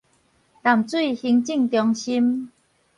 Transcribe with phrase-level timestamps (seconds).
[0.03, 0.03] 淡
[0.89, 2.51] 水行政中心